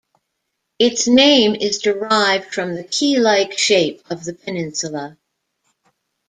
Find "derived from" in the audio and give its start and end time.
1.79-2.73